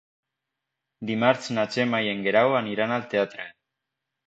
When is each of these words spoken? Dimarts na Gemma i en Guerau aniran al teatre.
Dimarts 1.09 1.51
na 1.59 1.67
Gemma 1.77 2.01
i 2.07 2.11
en 2.15 2.25
Guerau 2.29 2.59
aniran 2.63 2.97
al 2.99 3.09
teatre. 3.15 3.49